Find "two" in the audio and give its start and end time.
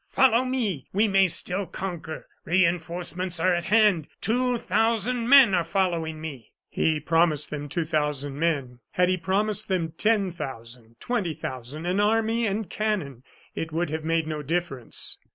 4.19-4.57, 7.69-7.85